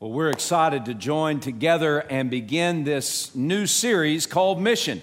[0.00, 5.02] Well, we're excited to join together and begin this new series called Mission.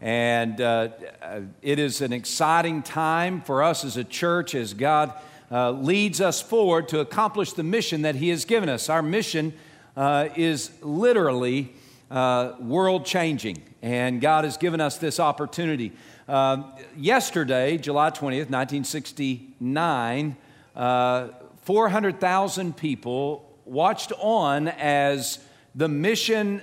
[0.00, 5.12] And uh, uh, it is an exciting time for us as a church as God
[5.50, 8.88] uh, leads us forward to accomplish the mission that He has given us.
[8.88, 9.52] Our mission
[9.96, 11.72] uh, is literally
[12.08, 15.90] uh, world changing, and God has given us this opportunity.
[16.28, 20.36] Uh, yesterday, July 20th, 1969,
[20.76, 25.38] 400,000 people watched on as
[25.74, 26.62] the mission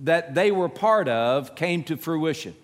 [0.00, 2.54] that they were part of came to fruition.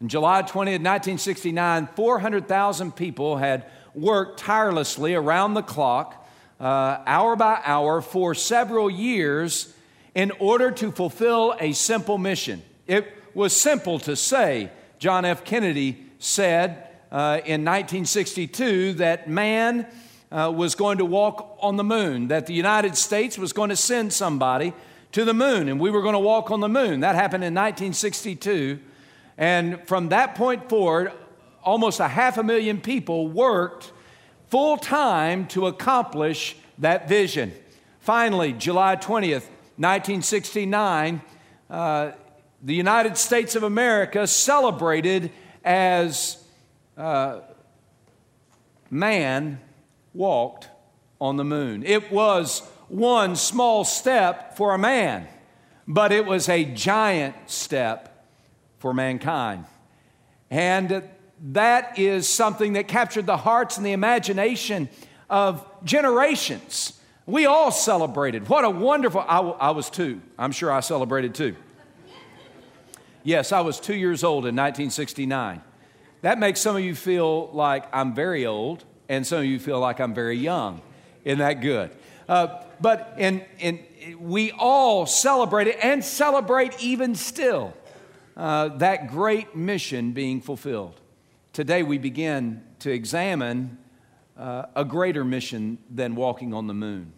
[0.00, 6.28] On July 20th, 1969, 400,000 people had worked tirelessly around the clock,
[6.60, 9.74] uh, hour by hour, for several years
[10.14, 12.62] in order to fulfill a simple mission.
[12.86, 14.70] It was simple to say.
[14.98, 15.44] John F.
[15.44, 19.86] Kennedy said uh, in 1962 that man
[20.32, 23.76] uh, was going to walk on the moon, that the United States was going to
[23.76, 24.72] send somebody
[25.12, 27.00] to the moon, and we were going to walk on the moon.
[27.00, 28.80] That happened in 1962.
[29.36, 31.12] And from that point forward,
[31.62, 33.92] almost a half a million people worked
[34.48, 37.52] full time to accomplish that vision.
[38.00, 39.46] Finally, July 20th,
[39.76, 41.22] 1969,
[41.68, 42.12] uh,
[42.62, 45.30] the United States of America celebrated
[45.64, 46.42] as
[46.96, 47.40] uh,
[48.90, 49.60] man
[50.14, 50.68] walked
[51.20, 51.82] on the moon.
[51.84, 55.26] It was one small step for a man,
[55.86, 58.26] but it was a giant step
[58.78, 59.64] for mankind.
[60.50, 61.02] And
[61.52, 64.88] that is something that captured the hearts and the imagination
[65.30, 67.00] of generations.
[67.24, 68.48] We all celebrated.
[68.48, 70.20] What a wonderful, I, I was two.
[70.38, 71.56] I'm sure I celebrated too.
[73.24, 75.62] Yes, I was two years old in 1969.
[76.22, 79.78] That makes some of you feel like I'm very old and some of you feel
[79.78, 80.80] like I'm very young.
[81.22, 81.90] Isn't that good?
[82.26, 83.84] Uh, but in, in,
[84.18, 87.74] we all celebrate it and celebrate even still
[88.38, 90.98] uh, that great mission being fulfilled.
[91.52, 93.76] Today we begin to examine
[94.38, 97.12] uh, a greater mission than walking on the moon.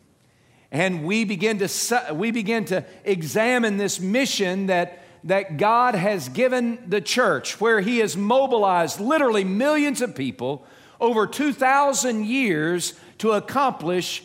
[0.73, 6.91] And we begin to, we begin to examine this mission that, that God has given
[6.91, 10.67] the church, where He has mobilized literally millions of people
[11.05, 14.25] over 2,000 years to accomplish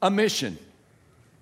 [0.00, 0.58] a mission.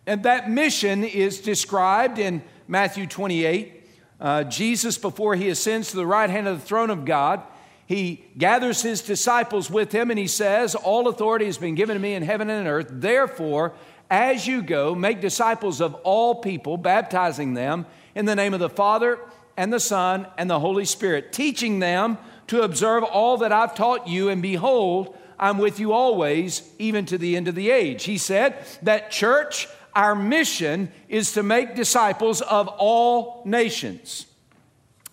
[0.06, 3.82] And that mission is described in Matthew 28.
[4.20, 7.43] Uh, Jesus, before he ascends to the right hand of the throne of God,
[7.87, 12.00] he gathers his disciples with him and he says, All authority has been given to
[12.00, 12.88] me in heaven and earth.
[12.91, 13.75] Therefore,
[14.10, 18.69] as you go, make disciples of all people, baptizing them in the name of the
[18.69, 19.19] Father
[19.56, 22.19] and the Son and the Holy Spirit, teaching them
[22.53, 27.17] to observe all that I've taught you, and behold, I'm with you always, even to
[27.17, 28.05] the end of the age.
[28.05, 34.27] He said that church, our mission is to make disciples of all nations.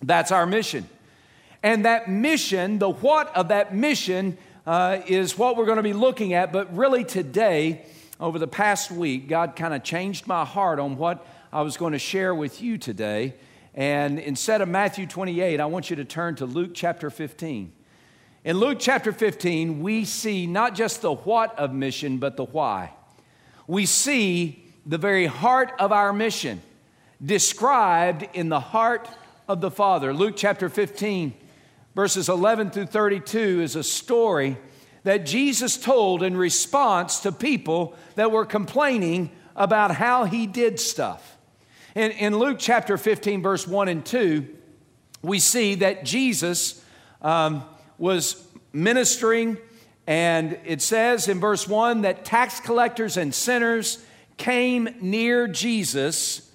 [0.02, 0.86] That's our mission.
[1.62, 4.36] And that mission, the what of that mission,
[4.66, 6.52] uh, is what we're going to be looking at.
[6.52, 7.86] But really, today,
[8.20, 11.94] over the past week, God kind of changed my heart on what I was going
[11.94, 13.32] to share with you today.
[13.74, 17.72] And instead of Matthew 28, I want you to turn to Luke chapter 15.
[18.42, 22.92] In Luke chapter 15, we see not just the what of mission, but the why.
[23.66, 26.62] We see the very heart of our mission
[27.24, 29.08] described in the heart
[29.46, 30.14] of the Father.
[30.14, 31.34] Luke chapter 15,
[31.94, 34.56] verses 11 through 32 is a story
[35.02, 41.29] that Jesus told in response to people that were complaining about how he did stuff.
[41.94, 44.46] In, in Luke chapter 15, verse 1 and 2,
[45.22, 46.84] we see that Jesus
[47.20, 47.64] um,
[47.98, 49.58] was ministering,
[50.06, 54.04] and it says in verse 1 that tax collectors and sinners
[54.36, 56.50] came near Jesus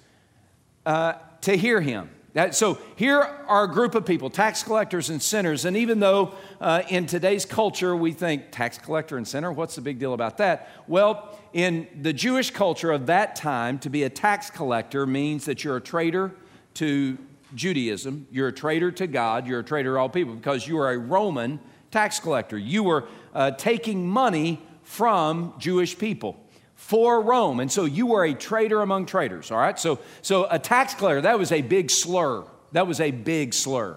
[0.86, 2.08] uh, to hear him.
[2.36, 5.64] That, so here are a group of people, tax collectors and sinners.
[5.64, 9.80] And even though uh, in today's culture we think tax collector and sinner, what's the
[9.80, 10.68] big deal about that?
[10.86, 15.64] Well, in the Jewish culture of that time, to be a tax collector means that
[15.64, 16.30] you're a traitor
[16.74, 17.16] to
[17.54, 20.92] Judaism, you're a traitor to God, you're a traitor to all people because you are
[20.92, 21.58] a Roman
[21.90, 22.58] tax collector.
[22.58, 26.36] You were uh, taking money from Jewish people
[26.76, 27.58] for Rome.
[27.58, 29.78] And so you were a traitor among traitors, all right?
[29.78, 32.44] So, so a tax collector, that was a big slur.
[32.72, 33.96] That was a big slur.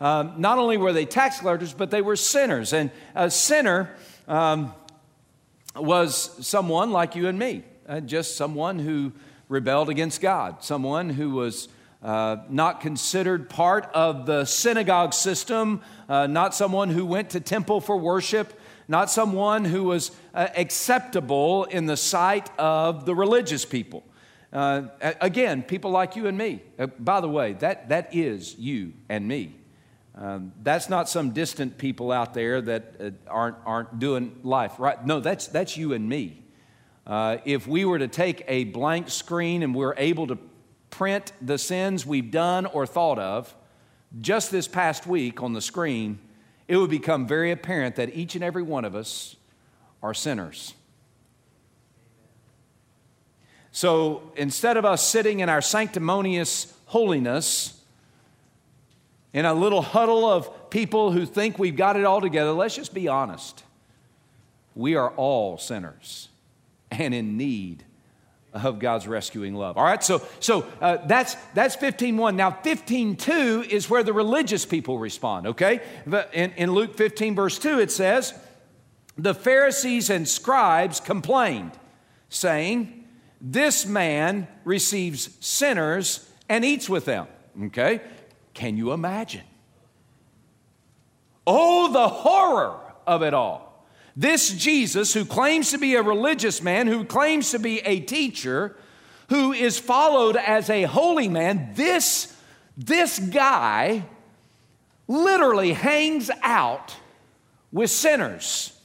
[0.00, 2.72] Um, not only were they tax collectors, but they were sinners.
[2.72, 3.96] And a sinner
[4.28, 4.74] um,
[5.74, 9.12] was someone like you and me, uh, just someone who
[9.48, 11.68] rebelled against God, someone who was
[12.02, 17.80] uh, not considered part of the synagogue system, uh, not someone who went to temple
[17.80, 18.58] for worship,
[18.90, 24.02] not someone who was uh, acceptable in the sight of the religious people.
[24.52, 24.82] Uh,
[25.20, 26.60] again, people like you and me.
[26.76, 29.54] Uh, by the way, that, that is you and me.
[30.16, 35.06] Um, that's not some distant people out there that uh, aren't, aren't doing life, right?
[35.06, 36.42] No, that's, that's you and me.
[37.06, 40.38] Uh, if we were to take a blank screen and we're able to
[40.90, 43.54] print the sins we've done or thought of
[44.20, 46.18] just this past week on the screen,
[46.70, 49.34] it would become very apparent that each and every one of us
[50.04, 50.74] are sinners.
[53.72, 57.82] So instead of us sitting in our sanctimonious holiness,
[59.32, 62.94] in a little huddle of people who think we've got it all together, let's just
[62.94, 63.64] be honest.
[64.76, 66.28] We are all sinners
[66.92, 67.82] and in need
[68.52, 69.76] of God's rescuing love.
[69.76, 72.34] All right, so so uh, that's that's 15.1.
[72.34, 75.46] Now 15.2 is where the religious people respond.
[75.48, 75.80] Okay,
[76.32, 78.34] in, in Luke 15 verse 2 it says,
[79.16, 81.72] the Pharisees and scribes complained,
[82.28, 83.04] saying,
[83.40, 87.26] "This man receives sinners and eats with them."
[87.64, 88.00] Okay,
[88.54, 89.42] can you imagine?
[91.46, 93.69] Oh, the horror of it all.
[94.20, 98.76] This Jesus, who claims to be a religious man, who claims to be a teacher,
[99.30, 102.30] who is followed as a holy man, this,
[102.76, 104.04] this guy
[105.08, 106.94] literally hangs out
[107.72, 108.78] with sinners.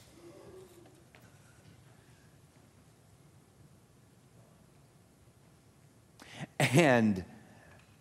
[6.58, 7.26] And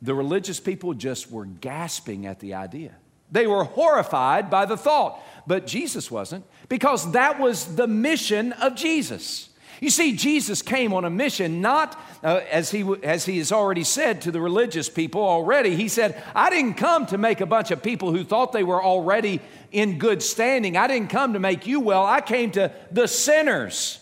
[0.01, 2.95] the religious people just were gasping at the idea.
[3.31, 8.75] They were horrified by the thought, but Jesus wasn't, because that was the mission of
[8.75, 9.49] Jesus.
[9.81, 13.83] You see, Jesus came on a mission, not uh, as, he, as he has already
[13.83, 15.75] said to the religious people already.
[15.75, 18.81] He said, I didn't come to make a bunch of people who thought they were
[18.81, 20.77] already in good standing.
[20.77, 22.05] I didn't come to make you well.
[22.05, 23.99] I came to the sinners.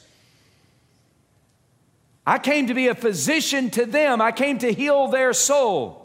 [2.25, 6.02] I came to be a physician to them, I came to heal their soul.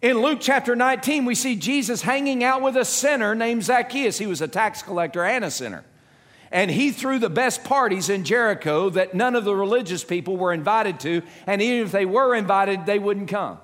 [0.00, 4.18] In Luke chapter 19, we see Jesus hanging out with a sinner named Zacchaeus.
[4.18, 5.84] He was a tax collector and a sinner.
[6.52, 10.52] And he threw the best parties in Jericho that none of the religious people were
[10.52, 11.22] invited to.
[11.46, 13.58] And even if they were invited, they wouldn't come.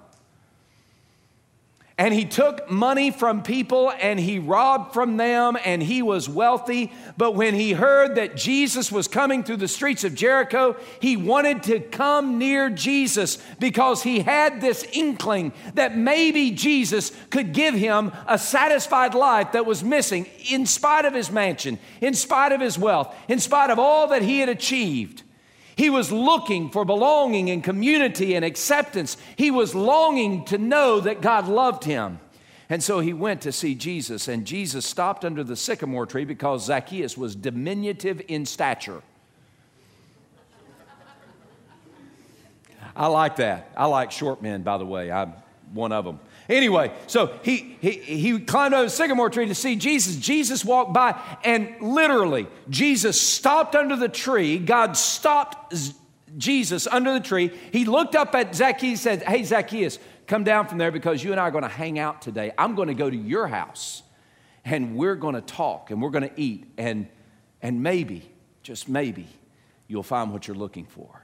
[1.97, 6.93] And he took money from people and he robbed from them and he was wealthy.
[7.17, 11.63] But when he heard that Jesus was coming through the streets of Jericho, he wanted
[11.65, 18.11] to come near Jesus because he had this inkling that maybe Jesus could give him
[18.27, 22.77] a satisfied life that was missing in spite of his mansion, in spite of his
[22.77, 25.23] wealth, in spite of all that he had achieved.
[25.77, 29.17] He was looking for belonging and community and acceptance.
[29.37, 32.21] He was longing to know that God loved him.
[32.71, 36.65] And so he went to see Jesus, and Jesus stopped under the sycamore tree because
[36.65, 39.03] Zacchaeus was diminutive in stature.
[42.97, 43.71] I like that.
[43.77, 45.11] I like short men, by the way.
[45.11, 45.35] I'm
[45.73, 46.21] one of them.
[46.49, 50.17] Anyway, so he, he, he climbed over the sycamore tree to see Jesus.
[50.17, 54.59] Jesus walked by, and literally, Jesus stopped under the tree.
[54.59, 55.75] God stopped
[56.37, 57.51] Jesus under the tree.
[57.73, 61.31] He looked up at Zacchaeus and said, Hey, Zacchaeus, come down from there because you
[61.31, 62.53] and I are going to hang out today.
[62.59, 64.03] I'm going to go to your house,
[64.67, 67.09] and we're going to talk, and we're going to eat, and,
[67.63, 68.31] and maybe,
[68.63, 69.29] just maybe,
[69.89, 71.23] you'll find what you're looking for.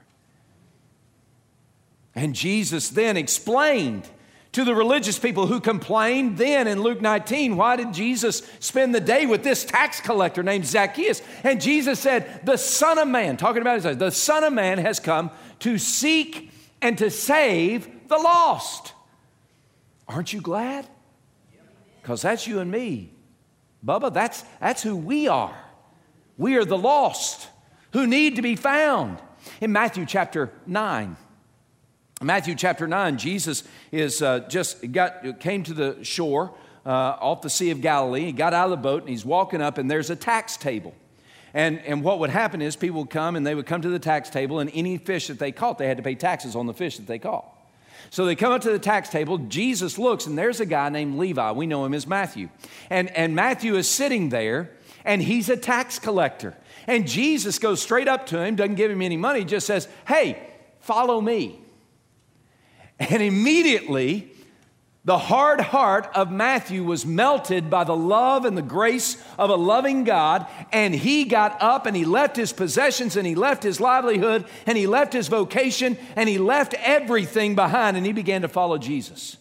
[2.15, 4.09] And Jesus then explained
[4.53, 8.99] to the religious people who complained then in Luke 19, why did Jesus spend the
[8.99, 11.21] day with this tax collector named Zacchaeus?
[11.43, 14.99] And Jesus said, The Son of Man, talking about his the Son of Man has
[14.99, 18.93] come to seek and to save the lost.
[20.07, 20.87] Aren't you glad?
[22.01, 23.13] Because that's you and me.
[23.85, 25.57] Bubba, that's, that's who we are.
[26.37, 27.47] We are the lost
[27.93, 29.19] who need to be found.
[29.59, 31.15] In Matthew chapter 9,
[32.23, 36.53] Matthew chapter 9, Jesus is uh, just got, came to the shore
[36.85, 38.25] uh, off the Sea of Galilee.
[38.25, 40.93] He got out of the boat and he's walking up, and there's a tax table.
[41.55, 43.99] And, and what would happen is people would come and they would come to the
[43.99, 46.73] tax table, and any fish that they caught, they had to pay taxes on the
[46.73, 47.45] fish that they caught.
[48.11, 49.39] So they come up to the tax table.
[49.39, 51.51] Jesus looks, and there's a guy named Levi.
[51.53, 52.49] We know him as Matthew.
[52.91, 54.71] And, and Matthew is sitting there,
[55.03, 56.55] and he's a tax collector.
[56.85, 60.37] And Jesus goes straight up to him, doesn't give him any money, just says, Hey,
[60.81, 61.60] follow me.
[63.09, 64.31] And immediately,
[65.05, 69.55] the hard heart of Matthew was melted by the love and the grace of a
[69.55, 73.79] loving God, and he got up and he left his possessions and he left his
[73.79, 78.47] livelihood and he left his vocation and he left everything behind and he began to
[78.47, 79.37] follow Jesus.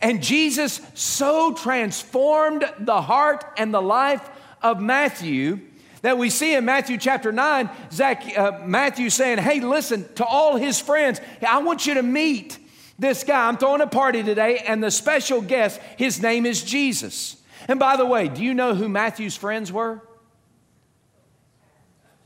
[0.00, 4.28] And Jesus so transformed the heart and the life
[4.60, 5.60] of Matthew
[6.02, 10.56] that we see in Matthew chapter 9, Zach, uh, Matthew saying, Hey, listen, to all
[10.56, 12.58] his friends, I want you to meet
[12.98, 13.48] this guy.
[13.48, 17.36] I'm throwing a party today, and the special guest, his name is Jesus.
[17.68, 20.00] And by the way, do you know who Matthew's friends were?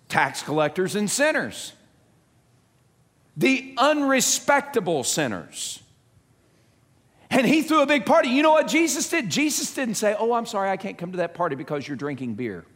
[0.08, 1.72] Tax collectors and sinners,
[3.36, 5.82] the unrespectable sinners.
[7.30, 8.28] And he threw a big party.
[8.28, 9.30] You know what Jesus did?
[9.30, 12.34] Jesus didn't say, Oh, I'm sorry, I can't come to that party because you're drinking
[12.34, 12.66] beer.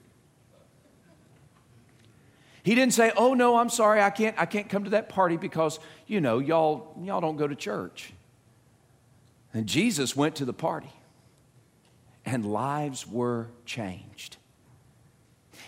[2.66, 5.36] He didn't say, "Oh no, I'm sorry, I can't I can't come to that party
[5.36, 8.12] because, you know, y'all y'all don't go to church."
[9.54, 10.90] And Jesus went to the party.
[12.24, 14.36] And lives were changed.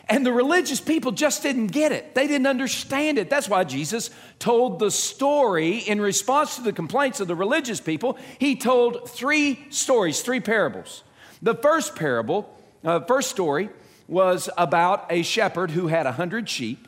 [0.08, 2.16] And the religious people just didn't get it.
[2.16, 3.30] They didn't understand it.
[3.30, 8.18] That's why Jesus told the story in response to the complaints of the religious people.
[8.40, 11.04] He told three stories, three parables.
[11.42, 12.52] The first parable,
[12.82, 13.70] uh, first story,
[14.08, 16.87] was about a shepherd who had a hundred sheep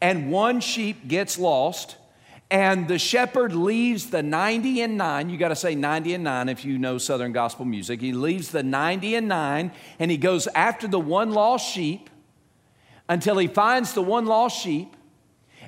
[0.00, 1.96] and one sheep gets lost,
[2.50, 5.28] and the shepherd leaves the 90 and 9.
[5.28, 8.00] You got to say 90 and 9 if you know Southern gospel music.
[8.00, 12.08] He leaves the 90 and 9, and he goes after the one lost sheep
[13.08, 14.94] until he finds the one lost sheep,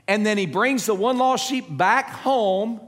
[0.06, 2.80] and then he brings the one lost sheep back home,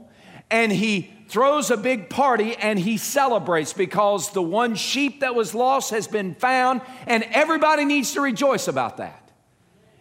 [0.49, 5.55] and he throws a big party and he celebrates because the one sheep that was
[5.55, 9.31] lost has been found, and everybody needs to rejoice about that.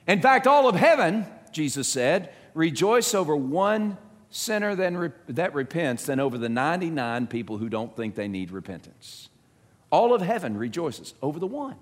[0.07, 3.99] In fact, all of heaven, Jesus said, rejoice over one
[4.31, 9.29] sinner that repents than over the 99 people who don't think they need repentance.
[9.91, 11.77] All of heaven rejoices over the one.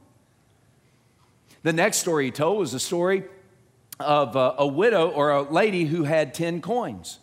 [1.63, 3.25] The next story he told was a story
[4.01, 7.19] of a, a widow or a lady who had 10 coins,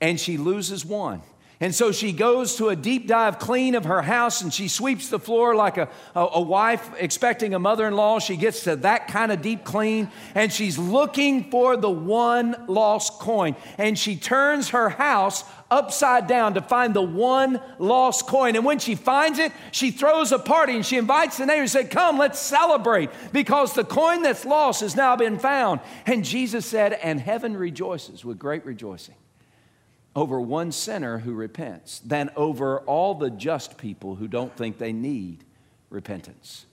[0.00, 1.22] and she loses one.
[1.62, 5.10] And so she goes to a deep dive clean of her house and she sweeps
[5.10, 8.18] the floor like a, a, a wife expecting a mother in law.
[8.18, 13.18] She gets to that kind of deep clean and she's looking for the one lost
[13.18, 13.56] coin.
[13.76, 18.56] And she turns her house upside down to find the one lost coin.
[18.56, 21.90] And when she finds it, she throws a party and she invites the neighbors and
[21.90, 25.80] Come, let's celebrate because the coin that's lost has now been found.
[26.06, 29.16] And Jesus said, And heaven rejoices with great rejoicing
[30.14, 34.92] over one sinner who repents than over all the just people who don't think they
[34.92, 35.44] need
[35.88, 36.66] repentance.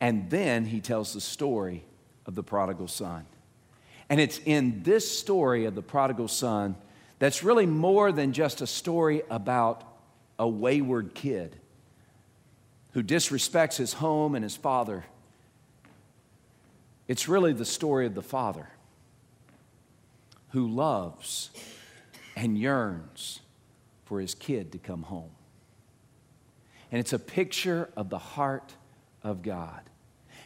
[0.00, 1.84] And then he tells the story
[2.26, 3.26] of the prodigal son.
[4.08, 6.74] And it's in this story of the prodigal son
[7.18, 9.84] that's really more than just a story about
[10.38, 11.54] a wayward kid
[12.92, 15.04] who disrespects his home and his father.
[17.06, 18.68] It's really the story of the father
[20.50, 21.50] who loves
[22.36, 23.40] and yearns
[24.04, 25.30] for his kid to come home.
[26.90, 28.74] And it's a picture of the heart
[29.22, 29.82] of God.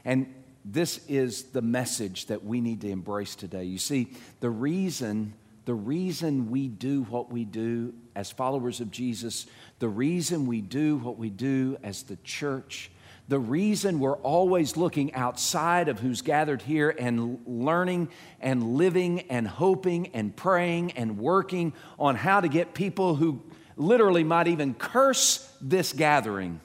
[0.05, 0.33] And
[0.65, 3.65] this is the message that we need to embrace today.
[3.65, 4.09] You see,
[4.41, 5.35] the reason
[5.65, 9.47] the reason we do what we do as followers of Jesus,
[9.79, 12.91] the reason we do what we do as the church
[13.29, 18.09] the reason we're always looking outside of who's gathered here and learning
[18.41, 23.43] and living and hoping and praying and working on how to get people who
[23.77, 26.61] literally might even curse this gathering,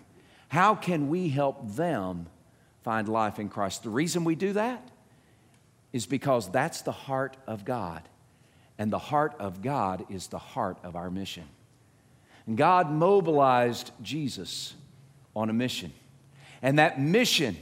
[0.49, 2.27] how can we help them
[2.83, 3.83] find life in Christ?
[3.83, 4.85] The reason we do that
[5.93, 8.03] is because that's the heart of God.
[8.77, 11.45] And the heart of God is the heart of our mission.
[12.47, 14.73] And God mobilized Jesus
[15.35, 15.93] on a mission.
[16.61, 17.57] And that mission,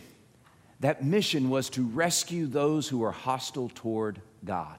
[0.79, 4.77] that mission was to rescue those who are hostile toward God.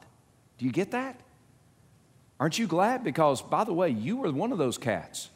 [0.59, 1.21] Do you get that?
[2.41, 3.05] Aren't you glad?
[3.05, 5.31] Because, by the way, you were one of those cats.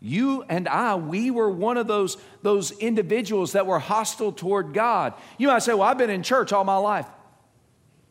[0.00, 5.14] You and I, we were one of those, those individuals that were hostile toward God.
[5.38, 7.06] You might say, Well, I've been in church all my life.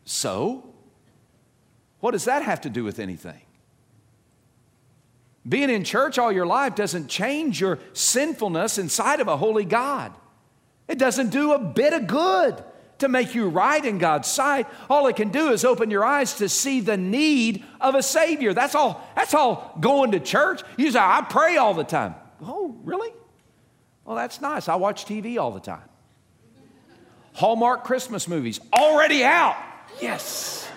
[0.04, 0.68] So?
[2.00, 3.40] What does that have to do with anything?
[5.48, 10.12] Being in church all your life doesn't change your sinfulness inside of a holy God.
[10.86, 12.62] It doesn't do a bit of good
[12.98, 14.66] to make you right in God's sight.
[14.88, 18.52] All it can do is open your eyes to see the need of a Savior.
[18.52, 20.62] That's all, that's all going to church.
[20.76, 22.14] You say, I pray all the time.
[22.40, 23.10] Oh, really?
[24.04, 24.68] Well, that's nice.
[24.68, 25.82] I watch TV all the time.
[27.32, 29.56] Hallmark Christmas movies already out.
[30.00, 30.68] Yes.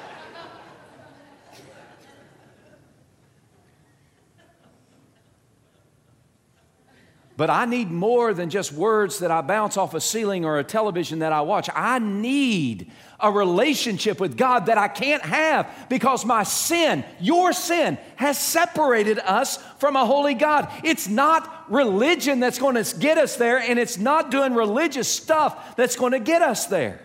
[7.38, 10.64] But I need more than just words that I bounce off a ceiling or a
[10.64, 11.70] television that I watch.
[11.76, 17.98] I need a relationship with God that I can't have because my sin, your sin,
[18.16, 20.72] has separated us from a holy God.
[20.86, 25.76] It's not religion that's going to get us there, and it's not doing religious stuff
[25.76, 27.02] that's going to get us there.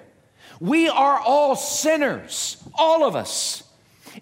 [0.60, 3.64] We are all sinners, all of us,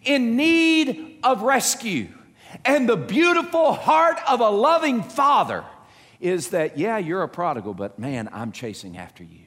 [0.04, 2.08] in need of rescue.
[2.64, 5.64] And the beautiful heart of a loving father
[6.20, 9.46] is that, yeah, you're a prodigal, but man, I'm chasing after you.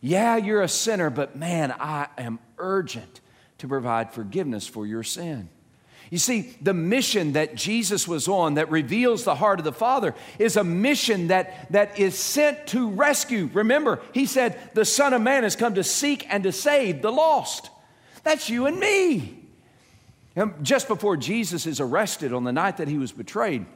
[0.00, 3.20] Yeah, you're a sinner, but man, I am urgent
[3.58, 5.50] to provide forgiveness for your sin.
[6.10, 10.14] You see, the mission that Jesus was on that reveals the heart of the Father
[10.40, 13.48] is a mission that, that is sent to rescue.
[13.52, 17.12] Remember, he said, The Son of Man has come to seek and to save the
[17.12, 17.70] lost.
[18.24, 19.38] That's you and me.
[20.34, 23.66] And just before Jesus is arrested on the night that he was betrayed,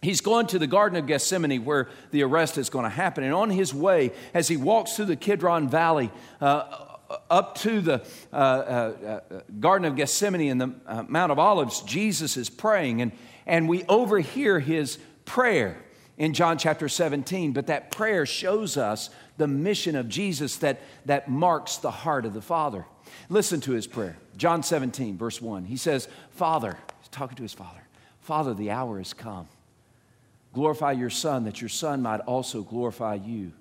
[0.00, 3.24] He's going to the Garden of Gethsemane where the arrest is going to happen.
[3.24, 6.86] And on his way, as he walks through the Kidron Valley, uh,
[7.30, 11.80] up to the uh, uh, uh, Garden of Gethsemane and the uh, Mount of Olives,
[11.82, 13.12] Jesus is praying, and,
[13.46, 15.82] and we overhear his prayer
[16.16, 17.52] in John chapter 17.
[17.52, 22.34] But that prayer shows us the mission of Jesus that, that marks the heart of
[22.34, 22.84] the Father.
[23.28, 24.16] Listen to his prayer.
[24.36, 25.64] John 17, verse 1.
[25.64, 27.80] He says, Father, he's talking to his Father,
[28.20, 29.48] Father, the hour has come.
[30.52, 33.52] Glorify your Son, that your Son might also glorify you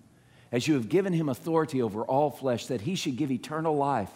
[0.52, 4.12] as you have given him authority over all flesh, that he should give eternal life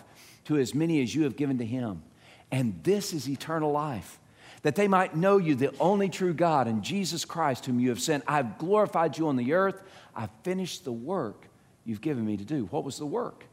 [0.46, 2.04] to as many as you have given to him.
[2.52, 4.20] And this is eternal life,
[4.62, 8.00] that they might know you, the only true God, and Jesus Christ, whom you have
[8.00, 8.24] sent.
[8.28, 9.82] I've glorified you on the earth.
[10.16, 11.48] I've finished the work
[11.86, 12.66] you've given me to do.
[12.66, 13.46] What was the work?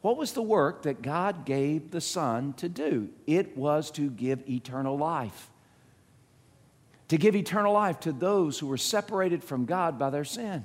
[0.00, 3.08] What was the work that God gave the Son to do?
[3.26, 5.50] It was to give eternal life.
[7.08, 10.64] To give eternal life to those who were separated from God by their sin.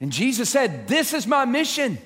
[0.00, 1.98] And Jesus said, This is my mission.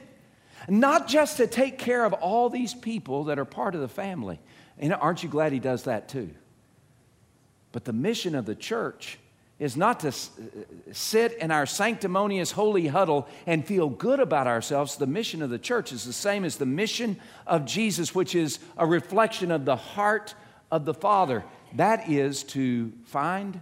[0.69, 4.39] Not just to take care of all these people that are part of the family.
[4.79, 6.31] And aren't you glad he does that too?
[7.73, 9.19] But the mission of the church
[9.59, 10.13] is not to uh,
[10.93, 14.97] sit in our sanctimonious holy huddle and feel good about ourselves.
[14.97, 18.59] The mission of the church is the same as the mission of Jesus, which is
[18.77, 20.35] a reflection of the heart
[20.73, 21.45] of the Father.
[21.75, 23.61] That is to find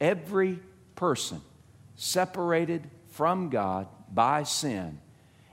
[0.00, 0.58] every
[0.94, 1.40] person
[1.96, 5.00] separated from God by sin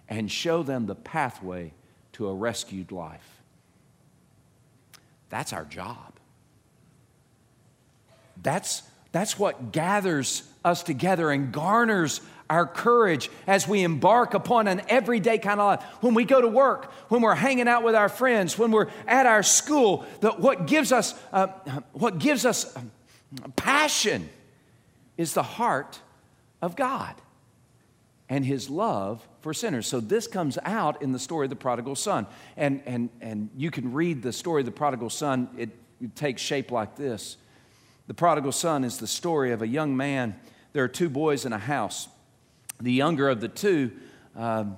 [0.08, 1.74] and show them the pathway
[2.13, 3.41] to a rescued life.
[5.30, 6.13] That's our job.
[8.41, 12.22] That's, that's what gathers us together and garners
[12.54, 15.84] our courage as we embark upon an everyday kind of life.
[16.02, 19.26] When we go to work, when we're hanging out with our friends, when we're at
[19.26, 21.48] our school, that what gives us, uh,
[21.94, 22.78] what gives us
[23.56, 24.30] passion
[25.18, 26.00] is the heart
[26.62, 27.16] of God
[28.30, 29.88] and his love for sinners.
[29.88, 32.28] So this comes out in the story of the prodigal son.
[32.56, 36.42] And, and, and you can read the story of the prodigal son, it, it takes
[36.42, 37.38] shape like this.
[38.06, 40.36] The prodigal son is the story of a young man.
[40.74, 42.10] There are two boys in a house.
[42.84, 43.93] The younger of the two
[44.36, 44.78] um,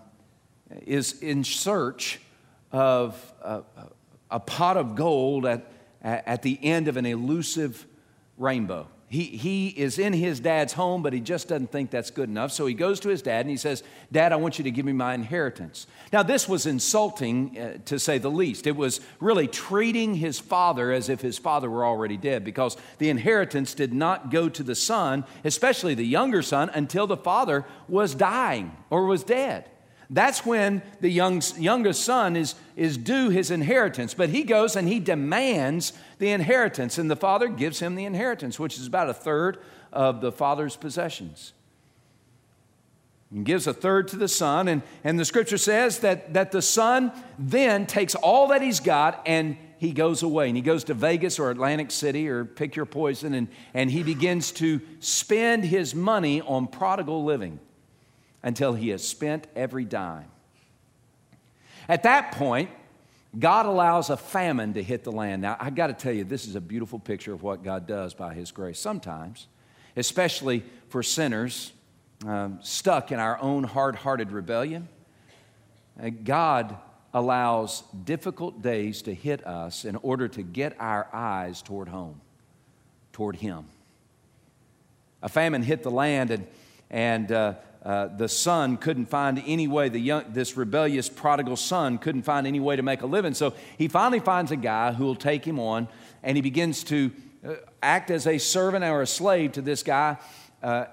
[0.86, 2.20] is in search
[2.72, 3.64] of a,
[4.30, 5.72] a pot of gold at,
[6.04, 7.84] at the end of an elusive
[8.38, 8.88] rainbow.
[9.16, 12.52] He, he is in his dad's home, but he just doesn't think that's good enough.
[12.52, 14.86] So he goes to his dad and he says, Dad, I want you to give
[14.86, 15.88] me my inheritance.
[16.12, 18.68] Now, this was insulting, uh, to say the least.
[18.68, 23.10] It was really treating his father as if his father were already dead because the
[23.10, 28.16] inheritance did not go to the son, especially the younger son, until the father was
[28.16, 29.70] dying or was dead.
[30.10, 34.14] That's when the young, youngest son is, is due his inheritance.
[34.14, 38.60] But he goes and he demands the inheritance, and the father gives him the inheritance,
[38.60, 39.58] which is about a third
[39.92, 41.54] of the father's possessions.
[43.32, 46.62] And gives a third to the son, and, and the scripture says that, that the
[46.62, 50.94] son then takes all that he's got and he goes away and he goes to
[50.94, 55.94] Vegas or Atlantic City or pick your poison and, and he begins to spend his
[55.94, 57.60] money on prodigal living
[58.46, 60.30] until he has spent every dime.
[61.90, 62.70] At that point,
[63.38, 65.42] God allows a famine to hit the land.
[65.42, 68.14] Now, I got to tell you, this is a beautiful picture of what God does
[68.14, 68.80] by His grace.
[68.80, 69.48] Sometimes,
[69.98, 71.74] especially for sinners
[72.26, 74.88] um, stuck in our own hard hearted rebellion,
[76.02, 76.78] uh, God
[77.14, 82.22] allows difficult days to hit us in order to get our eyes toward home,
[83.12, 83.66] toward Him.
[85.22, 86.48] A famine hit the land, and,
[86.90, 87.54] and uh,
[87.86, 92.48] uh, the son couldn't find any way, the young, this rebellious prodigal son couldn't find
[92.48, 93.36] any way to make a living.
[93.36, 95.88] So he finally finds a guy who will take him on,
[96.24, 97.12] and he begins to
[97.48, 100.18] uh, act as a servant or a slave to this guy.
[100.66, 100.86] uh,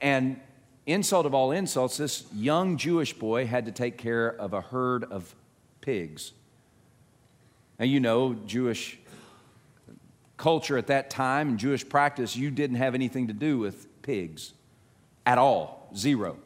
[0.00, 0.40] and
[0.86, 5.04] insult of all insults, this young Jewish boy had to take care of a herd
[5.04, 5.34] of
[5.82, 6.32] pigs.
[7.78, 8.98] Now, you know, Jewish
[10.38, 14.54] culture at that time and Jewish practice, you didn't have anything to do with pigs
[15.26, 16.38] at all, zero.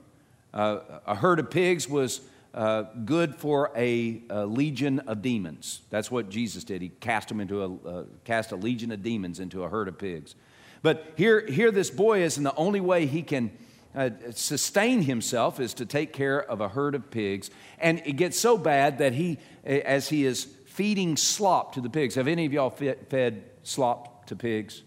[0.53, 2.21] Uh, a herd of pigs was
[2.55, 5.81] uh, good for a, a, legion of demons.
[5.89, 6.83] That's what Jesus did.
[6.83, 9.97] He cast them into a uh, cast a legion of demons into a herd of
[9.97, 10.35] pigs.
[10.83, 13.53] But here, here this boy is, and the only way he can
[13.95, 17.51] uh, sustain himself is to take care of a herd of pigs.
[17.79, 22.17] And it gets so bad that he, as he is feeding slop to the pigs,
[22.17, 24.83] have any of y'all fed slop to pigs?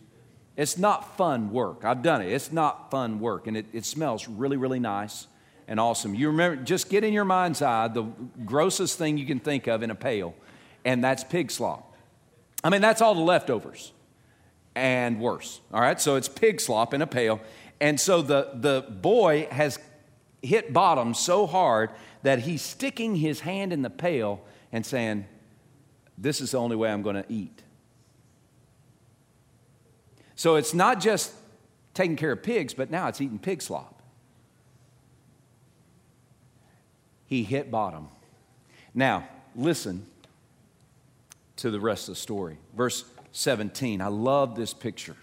[0.57, 1.83] It's not fun work.
[1.83, 2.31] I've done it.
[2.31, 5.27] It's not fun work, and it, it smells really, really nice
[5.67, 6.15] and awesome.
[6.15, 8.03] You remember, just get in your mind's eye the
[8.45, 10.33] grossest thing you can think of in a pail,
[10.85, 11.93] and that's pig slop.
[12.63, 13.91] I mean, that's all the leftovers
[14.75, 15.61] and worse.
[15.73, 17.41] All right, so it's pig slop in a pail.
[17.79, 19.79] And so the, the boy has
[20.41, 21.91] hit bottom so hard
[22.23, 24.41] that he's sticking his hand in the pail
[24.71, 25.25] and saying,
[26.17, 27.61] This is the only way I'm going to eat.
[30.35, 31.33] So it's not just
[31.93, 34.01] taking care of pigs, but now it's eating pig slop.
[37.25, 38.09] He hit bottom.
[38.93, 40.05] Now, listen
[41.57, 42.57] to the rest of the story.
[42.75, 44.01] Verse 17.
[44.01, 45.15] I love this picture.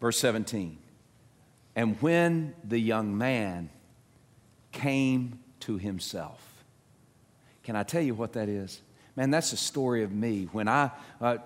[0.00, 0.78] Verse 17.
[1.74, 3.70] And when the young man
[4.72, 6.64] came to himself.
[7.62, 8.82] Can I tell you what that is?
[9.16, 10.46] Man, that's the story of me.
[10.52, 10.90] When I,
[11.22, 11.38] uh,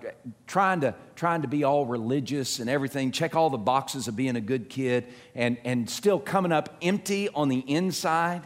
[0.45, 4.35] trying, to, trying to be all religious and everything, check all the boxes of being
[4.35, 5.05] a good kid,
[5.35, 8.41] and, and still coming up empty on the inside.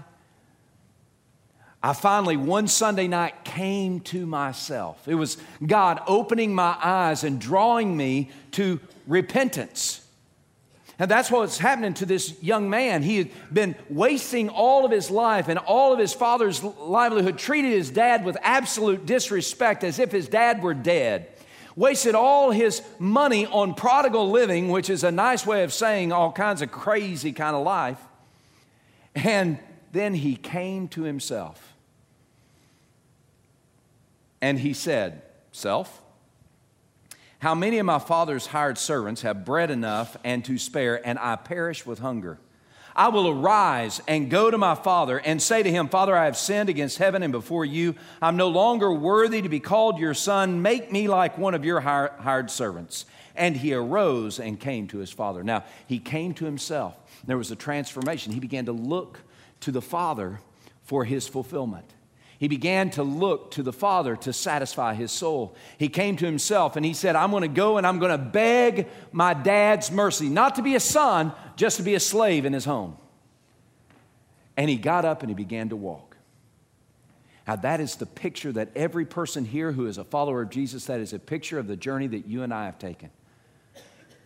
[1.81, 5.07] I finally, one Sunday night, came to myself.
[5.07, 10.04] It was God opening my eyes and drawing me to repentance.
[10.97, 13.03] And that's what's happening to this young man.
[13.03, 17.71] He had been wasting all of his life and all of his father's livelihood, treated
[17.71, 21.27] his dad with absolute disrespect as if his dad were dead.
[21.75, 26.31] Wasted all his money on prodigal living, which is a nice way of saying all
[26.31, 27.99] kinds of crazy kind of life.
[29.13, 29.59] And
[29.91, 31.73] then he came to himself.
[34.41, 36.01] And he said, Self,
[37.39, 41.35] how many of my father's hired servants have bread enough and to spare, and I
[41.35, 42.39] perish with hunger?
[42.95, 46.37] I will arise and go to my father and say to him, Father, I have
[46.37, 47.95] sinned against heaven and before you.
[48.21, 50.61] I'm no longer worthy to be called your son.
[50.61, 53.05] Make me like one of your hired servants.
[53.35, 55.43] And he arose and came to his father.
[55.43, 56.95] Now, he came to himself.
[57.27, 58.31] There was a transformation.
[58.31, 59.19] He began to look
[59.59, 60.39] to the father
[60.83, 61.94] for his fulfillment.
[62.37, 65.55] He began to look to the Father to satisfy his soul.
[65.77, 68.17] He came to himself and he said, I'm going to go and I'm going to
[68.17, 72.51] beg my dad's mercy, not to be a son, just to be a slave in
[72.51, 72.97] his home.
[74.57, 76.17] And he got up and he began to walk.
[77.47, 80.85] Now, that is the picture that every person here who is a follower of Jesus,
[80.85, 83.11] that is a picture of the journey that you and I have taken.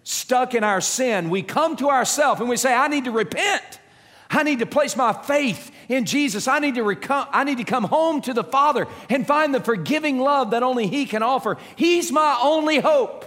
[0.03, 3.79] Stuck in our sin, we come to ourselves and we say, I need to repent.
[4.29, 6.47] I need to place my faith in Jesus.
[6.47, 10.19] I need, to I need to come home to the Father and find the forgiving
[10.19, 11.57] love that only He can offer.
[11.75, 13.25] He's my only hope.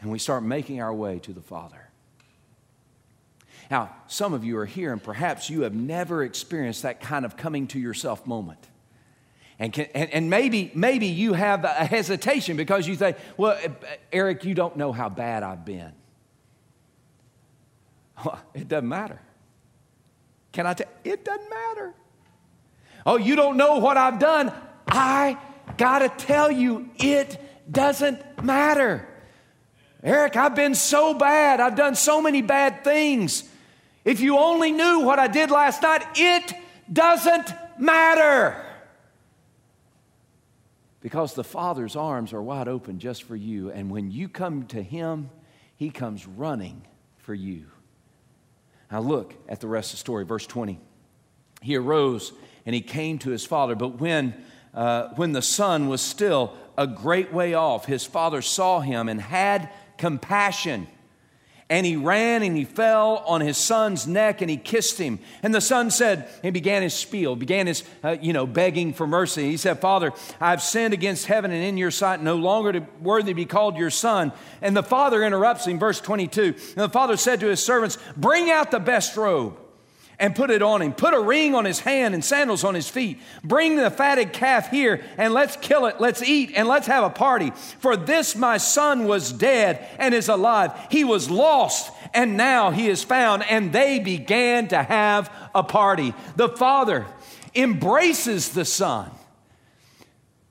[0.00, 1.76] And we start making our way to the Father.
[3.70, 7.36] Now, some of you are here, and perhaps you have never experienced that kind of
[7.36, 8.68] coming to yourself moment.
[9.58, 13.68] And, can, and, and, maybe, maybe you have a hesitation because you think, well, eh,
[13.68, 15.92] eh, Eric, you don't know how bad I've been.
[18.24, 19.20] Well, it doesn't matter.
[20.52, 20.88] Can I tell?
[21.04, 21.94] It doesn't matter.
[23.04, 24.52] Oh, you don't know what I've done.
[24.86, 25.38] I
[25.76, 29.08] got to tell you, it doesn't matter.
[30.02, 31.60] Eric, I've been so bad.
[31.60, 33.44] I've done so many bad things.
[34.04, 36.54] If you only knew what I did last night, it
[36.92, 38.56] doesn't matter.
[41.00, 43.70] Because the Father's arms are wide open just for you.
[43.70, 45.30] And when you come to Him,
[45.76, 46.82] He comes running
[47.18, 47.71] for you.
[48.92, 50.78] Now look at the rest of the story, verse 20.
[51.62, 52.32] He arose
[52.66, 54.34] and he came to his father, but when,
[54.74, 59.20] uh, when the son was still a great way off, his father saw him and
[59.20, 60.86] had compassion
[61.72, 65.18] and he ran and he fell on his son's neck and he kissed him.
[65.42, 69.06] And the son said, he began his spiel, began his, uh, you know, begging for
[69.06, 69.48] mercy.
[69.50, 73.30] He said, Father, I've sinned against heaven and in your sight, no longer to, worthy
[73.30, 74.32] to be called your son.
[74.60, 76.42] And the father interrupts him, verse 22.
[76.42, 79.56] And the father said to his servants, Bring out the best robe
[80.22, 80.92] and put it on him.
[80.92, 83.20] Put a ring on his hand and sandals on his feet.
[83.42, 86.00] Bring the fatted calf here and let's kill it.
[86.00, 87.50] Let's eat and let's have a party.
[87.80, 90.70] For this my son was dead and is alive.
[90.92, 93.42] He was lost and now he is found.
[93.50, 96.14] And they began to have a party.
[96.36, 97.04] The father
[97.52, 99.10] embraces the son.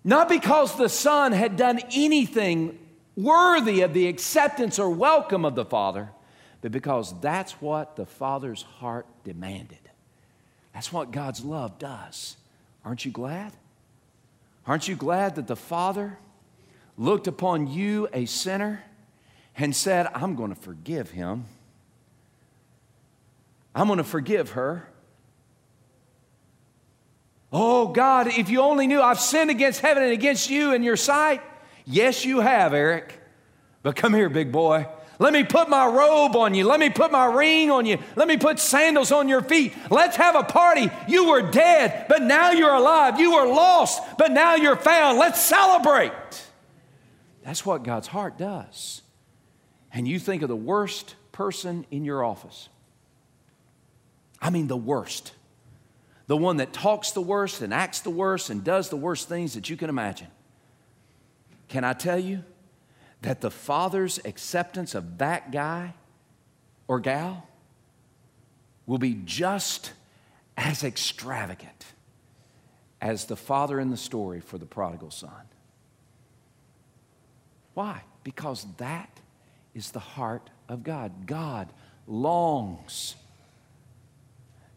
[0.04, 2.78] Not because the son had done anything
[3.16, 6.10] worthy of the acceptance or welcome of the father
[6.62, 9.78] but because that's what the Father's heart demanded.
[10.74, 12.38] That's what God's love does.
[12.86, 13.52] Aren't you glad?
[14.66, 16.18] Aren't you glad that the Father
[16.98, 18.84] looked upon you, a sinner,
[19.58, 21.46] and said, I'm going to forgive him?
[23.74, 24.88] I'm going to forgive her.
[27.52, 30.96] Oh, God, if you only knew I've sinned against heaven and against you in your
[30.96, 31.42] sight.
[31.86, 33.20] Yes, you have, Eric.
[33.84, 34.88] But come here, big boy.
[35.22, 36.66] Let me put my robe on you.
[36.66, 38.00] Let me put my ring on you.
[38.16, 39.72] Let me put sandals on your feet.
[39.92, 40.90] Let's have a party.
[41.08, 43.20] You were dead, but now you're alive.
[43.20, 45.20] You were lost, but now you're found.
[45.20, 46.12] Let's celebrate.
[47.44, 49.04] That's what God's heart does.
[49.94, 52.70] And you think of the worst person in your office.
[54.42, 55.34] I mean, the worst.
[56.26, 59.54] The one that talks the worst and acts the worst and does the worst things
[59.54, 60.30] that you can imagine.
[61.68, 62.44] Can I tell you?
[63.22, 65.94] That the Father's acceptance of that guy
[66.88, 67.48] or gal
[68.86, 69.94] will be just
[70.58, 71.86] as extravagant
[73.00, 75.32] as the father in the story for the prodigal son.
[77.74, 78.02] Why?
[78.24, 79.20] Because that
[79.74, 81.26] is the heart of God.
[81.26, 81.72] God
[82.08, 83.16] longs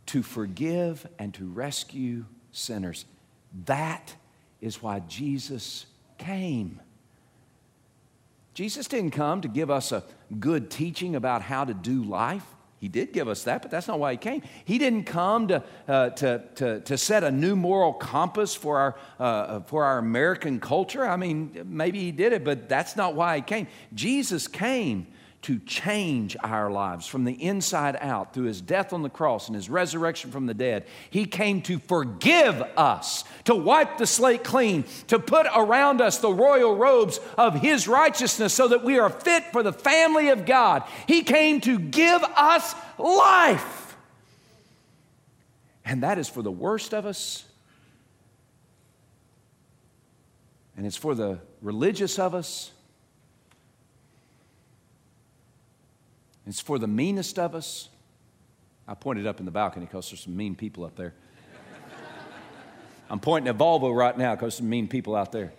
[0.07, 3.05] to forgive and to rescue sinners.
[3.67, 4.15] That
[4.61, 5.87] is why Jesus
[6.19, 6.81] came.
[8.55, 10.05] Jesus didn't come to give us a
[10.39, 12.47] good teaching about how to do life.
[12.79, 14.43] He did give us that, but that's not why he came.
[14.65, 18.97] He didn't come to, uh, to, to, to, set a new moral compass for our,
[19.19, 21.09] uh, for our American culture.
[21.09, 23.69] I mean, maybe he did it, but that's not why he came.
[23.95, 25.07] Jesus came
[25.45, 29.55] to change our lives from the inside out through his death on the cross and
[29.55, 30.87] his resurrection from the dead.
[31.11, 36.33] He came to forgive us, to wipe the slate clean, to put around us the
[36.33, 40.83] royal robes of his righteousness so that we are fit for the family of God.
[41.07, 43.97] He came to give us life.
[45.85, 47.45] And that is for the worst of us.
[50.75, 52.71] And it's for the religious of us.
[56.47, 57.89] It's for the meanest of us.
[58.87, 61.15] I pointed up in the balcony because there's some mean people up there.
[63.11, 65.53] I'm pointing at Volvo right now because there's some mean people out there.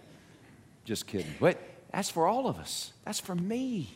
[0.83, 1.33] Just kidding.
[1.39, 1.59] But
[1.91, 2.91] that's for all of us.
[3.03, 3.89] That's for me.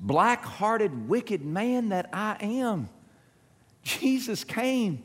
[0.00, 2.88] Black hearted, wicked man that I am.
[3.82, 5.02] Jesus came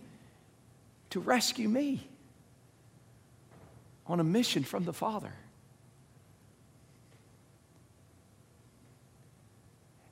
[1.11, 2.07] to rescue me
[4.07, 5.33] on a mission from the Father.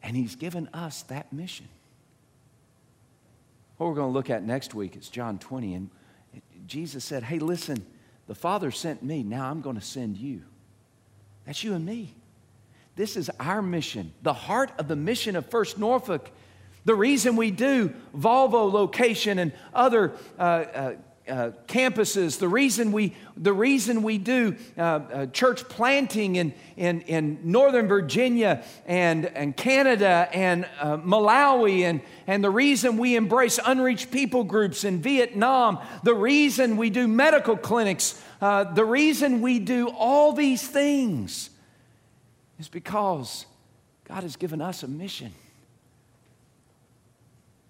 [0.08, 1.68] And He's given us that mission.
[3.76, 5.74] What we're going to look at next week is John 20.
[5.74, 5.90] And
[6.66, 7.86] Jesus said, Hey, listen,
[8.26, 9.22] the Father sent me.
[9.22, 10.44] Now I'm going to send you.
[11.46, 12.16] That's you and me.
[12.96, 16.32] This is our mission, the heart of the mission of First Norfolk.
[16.86, 20.96] The reason we do Volvo location and other uh, uh,
[21.28, 27.02] uh, campuses, the reason we, the reason we do uh, uh, church planting in, in,
[27.02, 33.60] in Northern Virginia and, and Canada and uh, Malawi, and, and the reason we embrace
[33.66, 39.60] unreached people groups in Vietnam, the reason we do medical clinics, uh, the reason we
[39.60, 41.50] do all these things
[42.60, 43.46] is because
[44.06, 45.34] God has given us a mission.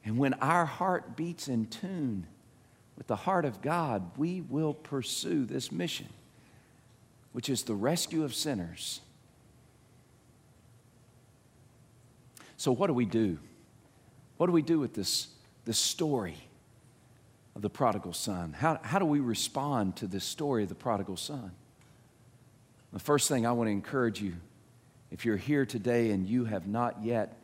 [0.05, 2.27] And when our heart beats in tune,
[2.97, 6.07] with the heart of God, we will pursue this mission,
[7.31, 9.01] which is the rescue of sinners.
[12.57, 13.37] So, what do we do?
[14.37, 15.27] What do we do with this,
[15.65, 16.37] this story
[17.55, 18.53] of the prodigal son?
[18.53, 21.51] How, how do we respond to this story of the prodigal son?
[22.93, 24.33] The first thing I want to encourage you
[25.11, 27.37] if you're here today and you have not yet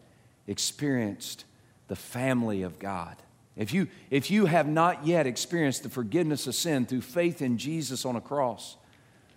[0.47, 1.45] experienced
[1.87, 3.15] the family of God,
[3.55, 7.57] if you, if you have not yet experienced the forgiveness of sin through faith in
[7.57, 8.77] Jesus on a cross,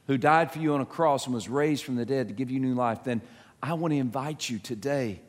[0.07, 2.50] who died for you on a cross and was raised from the dead to give
[2.50, 3.20] you new life, then
[3.62, 5.20] I want to invite you today.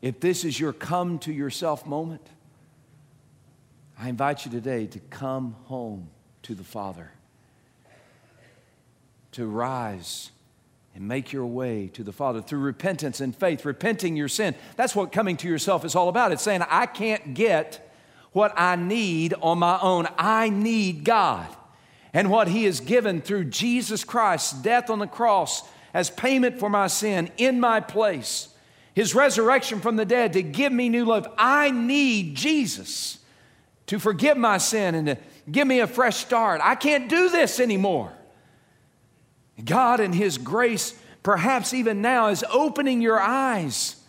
[0.00, 2.26] If this is your come to yourself moment,
[3.98, 6.08] I invite you today to come home
[6.42, 7.10] to the Father,
[9.32, 10.30] to rise
[10.94, 14.54] and make your way to the Father through repentance and faith, repenting your sin.
[14.76, 16.32] That's what coming to yourself is all about.
[16.32, 17.89] It's saying, I can't get
[18.32, 20.06] what I need on my own.
[20.16, 21.46] I need God.
[22.12, 25.62] And what He has given through Jesus Christ's death on the cross
[25.94, 28.48] as payment for my sin in my place,
[28.94, 31.26] His resurrection from the dead to give me new life.
[31.36, 33.18] I need Jesus
[33.86, 35.18] to forgive my sin and to
[35.50, 36.60] give me a fresh start.
[36.62, 38.12] I can't do this anymore.
[39.64, 43.99] God, in His grace, perhaps even now, is opening your eyes.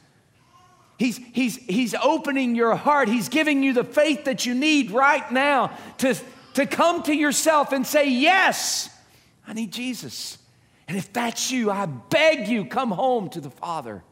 [1.02, 3.10] He's, he's, he's opening your heart.
[3.10, 6.16] He's giving you the faith that you need right now to,
[6.54, 8.88] to come to yourself and say, Yes,
[9.48, 10.38] I need Jesus.
[10.88, 14.04] And if that's you, I beg you, come home to the Father.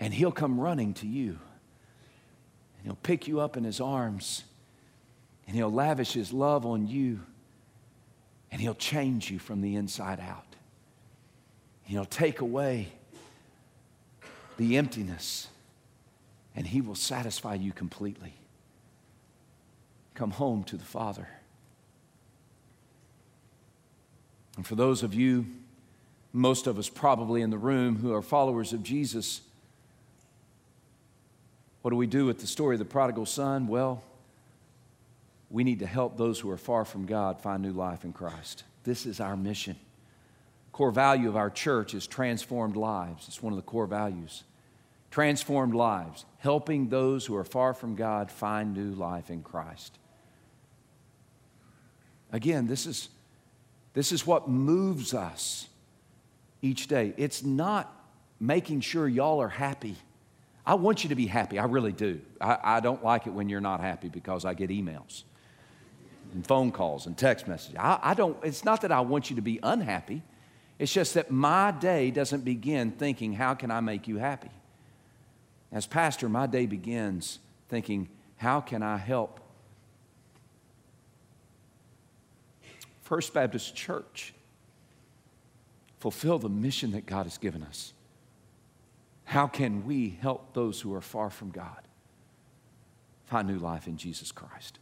[0.00, 1.38] And He'll come running to you.
[2.78, 4.42] And He'll pick you up in His arms.
[5.46, 7.20] And He'll lavish His love on you.
[8.50, 10.56] And He'll change you from the inside out.
[11.84, 12.88] He'll take away
[14.56, 15.46] the emptiness.
[16.54, 18.34] And He will satisfy you completely.
[20.14, 21.28] Come home to the Father.
[24.56, 25.46] And for those of you,
[26.32, 29.40] most of us probably in the room, who are followers of Jesus,
[31.82, 33.66] what do we do with the story of the prodigal son?
[33.66, 34.02] Well,
[35.50, 38.64] we need to help those who are far from God find new life in Christ.
[38.84, 39.76] This is our mission.
[40.72, 43.28] Core value of our church is transformed lives.
[43.28, 44.44] It's one of the core values.
[45.12, 49.98] Transformed lives, helping those who are far from God find new life in Christ.
[52.32, 53.10] Again, this is,
[53.92, 55.68] this is what moves us
[56.62, 57.12] each day.
[57.18, 57.94] It's not
[58.40, 59.96] making sure y'all are happy.
[60.64, 61.58] I want you to be happy.
[61.58, 62.18] I really do.
[62.40, 65.24] I, I don't like it when you're not happy because I get emails
[66.32, 67.76] and phone calls and text messages.
[67.78, 70.22] I, I don't, it's not that I want you to be unhappy.
[70.78, 74.48] It's just that my day doesn't begin thinking, how can I make you happy?
[75.72, 79.40] As pastor, my day begins thinking, how can I help
[83.00, 84.34] First Baptist Church
[85.98, 87.94] fulfill the mission that God has given us?
[89.24, 91.88] How can we help those who are far from God
[93.24, 94.78] find new life in Jesus Christ?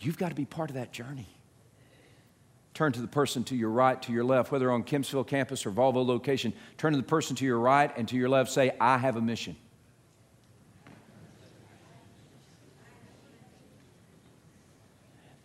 [0.00, 1.28] You've got to be part of that journey.
[2.74, 5.70] Turn to the person to your right, to your left, whether on Kempsville campus or
[5.70, 6.52] Volvo location.
[6.76, 8.50] Turn to the person to your right and to your left.
[8.50, 9.54] Say, I have a mission.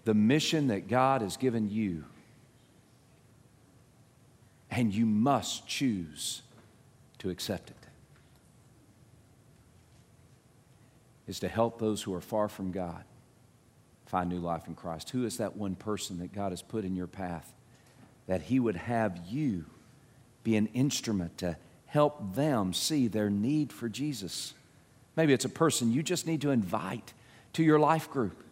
[0.05, 2.03] The mission that God has given you,
[4.71, 6.41] and you must choose
[7.19, 7.75] to accept it,
[11.27, 13.03] is to help those who are far from God
[14.09, 15.11] find new life in Christ?
[15.11, 17.53] Who is that one person that God has put in your path
[18.25, 19.65] that He would have you
[20.43, 24.55] be an instrument to help them see their need for Jesus?
[25.15, 27.13] Maybe it's a person you just need to invite
[27.53, 28.43] to your life group.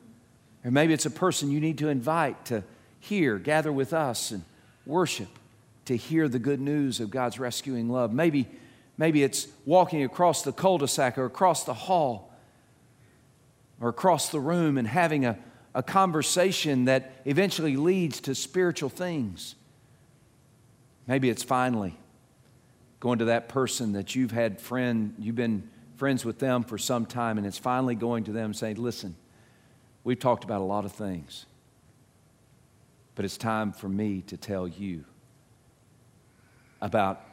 [0.63, 2.63] Or maybe it's a person you need to invite to
[2.99, 4.43] hear, gather with us and
[4.85, 5.29] worship,
[5.85, 8.13] to hear the good news of God's rescuing love.
[8.13, 8.47] Maybe,
[8.95, 12.31] maybe it's walking across the cul de sac or across the hall
[13.81, 15.37] or across the room and having a,
[15.77, 19.53] a conversation that eventually leads to spiritual things.
[21.05, 21.95] Maybe it's finally
[22.99, 27.05] going to that person that you've had friend, you've been friends with them for some
[27.05, 29.15] time, and it's finally going to them saying, Listen,
[30.03, 31.45] we've talked about a lot of things,
[33.13, 35.05] but it's time for me to tell you
[36.81, 37.23] about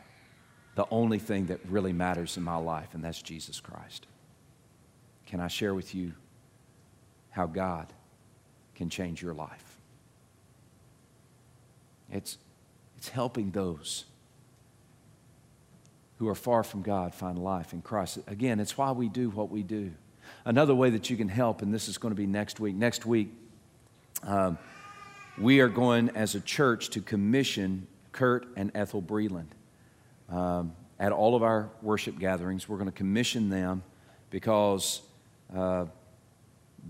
[0.74, 4.06] the only thing that really matters in my life, and that's Jesus Christ.
[5.24, 6.12] Can I share with you
[7.30, 7.90] how God
[8.74, 9.78] can change your life.
[12.10, 12.38] It's,
[12.96, 14.04] it's helping those
[16.18, 18.18] who are far from God find life in Christ.
[18.26, 19.92] Again, it's why we do what we do.
[20.44, 22.74] Another way that you can help, and this is going to be next week.
[22.74, 23.28] Next week,
[24.22, 24.58] um,
[25.38, 29.48] we are going as a church to commission Kurt and Ethel Breland.
[30.30, 33.82] Um, at all of our worship gatherings, we're going to commission them
[34.30, 35.02] because
[35.54, 35.86] uh,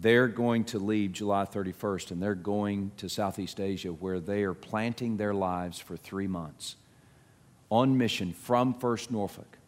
[0.01, 4.55] they're going to leave July 31st and they're going to Southeast Asia where they are
[4.55, 6.77] planting their lives for three months
[7.71, 9.59] on mission from First Norfolk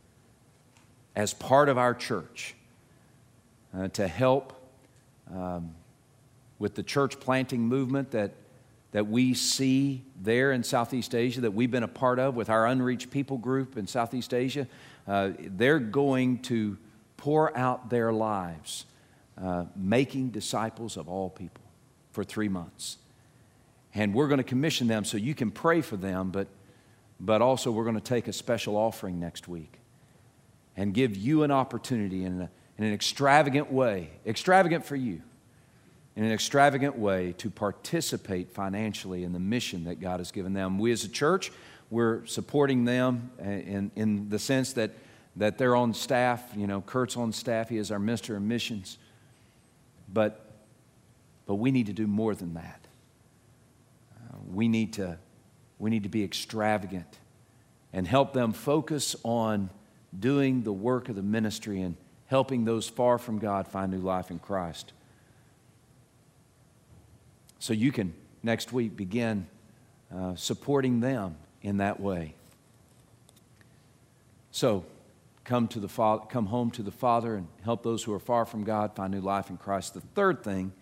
[1.14, 2.54] as part of our church
[3.76, 4.52] uh, to help
[5.32, 5.74] um,
[6.58, 8.32] with the church planting movement that,
[8.92, 12.66] that we see there in Southeast Asia, that we've been a part of with our
[12.66, 14.66] unreached people group in Southeast Asia.
[15.06, 16.77] Uh, they're going to
[17.16, 18.85] pour out their lives
[19.40, 21.62] uh, making disciples of all people
[22.12, 22.98] for three months.
[23.94, 26.48] And we're going to commission them so you can pray for them, but,
[27.20, 29.78] but also we're going to take a special offering next week.
[30.76, 35.22] and give you an opportunity in, a, in an extravagant way, extravagant for you,
[36.14, 40.78] in an extravagant way to participate financially in the mission that God has given them.
[40.78, 41.50] We as a church,
[41.90, 44.92] we're supporting them in, in the sense that,
[45.37, 46.42] that they're on staff.
[46.56, 48.98] You know, Kurt's on staff, he is our minister of missions.
[50.13, 50.50] But,
[51.46, 52.87] but we need to do more than that.
[54.17, 55.19] Uh, we, need to,
[55.79, 57.19] we need to be extravagant
[57.92, 59.71] and help them focus on
[60.19, 61.96] doing the work of the ministry and
[62.27, 64.92] helping those far from God find new life in Christ.
[67.59, 69.46] So you can next week begin
[70.15, 72.35] uh, supporting them in that way.
[74.50, 74.85] So
[75.47, 78.44] come to the father, come home to the Father and help those who are far
[78.44, 79.94] from God find new life in Christ.
[79.94, 80.73] The third thing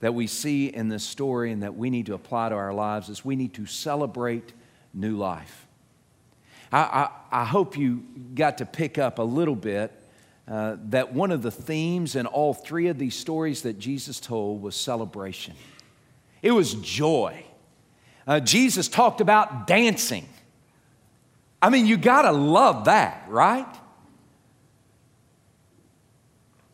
[0.00, 3.08] that we see in this story and that we need to apply to our lives
[3.08, 4.52] is we need to celebrate
[4.94, 5.66] new life.
[6.72, 6.78] I,
[7.32, 8.04] I, I hope you
[8.34, 9.92] got to pick up a little bit
[10.46, 14.62] uh, that one of the themes in all three of these stories that Jesus told
[14.62, 15.54] was celebration.
[16.42, 17.44] It was joy.
[18.26, 20.28] Uh, Jesus talked about dancing.
[21.64, 23.74] I mean, you got to love that, right?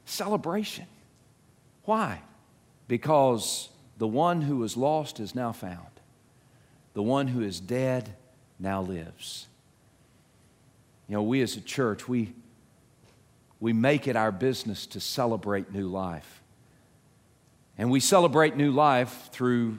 [0.04, 0.86] Celebration.
[1.84, 2.20] Why?
[2.88, 3.68] Because
[3.98, 5.86] the one who was lost is now found,
[6.94, 8.16] the one who is dead
[8.58, 9.46] now lives.
[11.06, 12.32] You know, we as a church, we,
[13.60, 16.42] we make it our business to celebrate new life.
[17.78, 19.78] And we celebrate new life through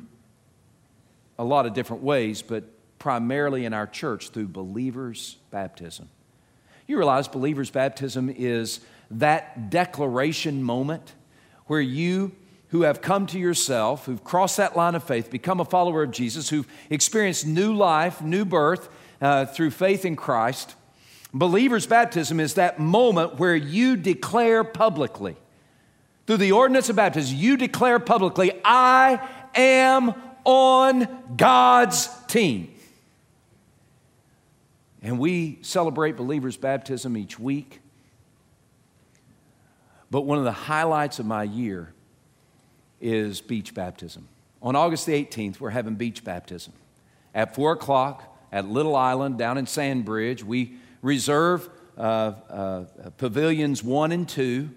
[1.38, 2.64] a lot of different ways, but
[3.02, 6.08] primarily in our church through believers' baptism.
[6.86, 8.80] You realize believers' baptism is
[9.10, 11.16] that declaration moment
[11.66, 12.32] where you
[12.68, 16.12] who have come to yourself, who've crossed that line of faith, become a follower of
[16.12, 18.88] Jesus, who've experienced new life, new birth
[19.20, 20.76] uh, through faith in Christ,
[21.34, 25.36] Believer's baptism is that moment where you declare publicly,
[26.28, 30.14] through the ordinance of baptism, you declare publicly, I am
[30.46, 32.71] on God's team.
[35.02, 37.82] And we celebrate believers' baptism each week.
[40.10, 41.94] But one of the highlights of my year
[43.00, 44.28] is beach baptism.
[44.62, 46.74] On August the 18th, we're having beach baptism.
[47.34, 52.02] At 4 o'clock at Little Island down in Sandbridge, we reserve uh,
[52.50, 52.84] uh,
[53.18, 54.70] pavilions one and two.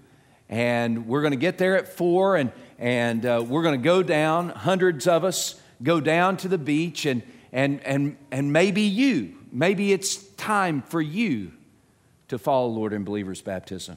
[0.49, 4.03] And we're going to get there at four, and, and uh, we're going to go
[4.03, 9.35] down, hundreds of us go down to the beach, and, and, and, and maybe you,
[9.55, 11.53] maybe it's time for you
[12.29, 13.97] to follow Lord in believer's baptism.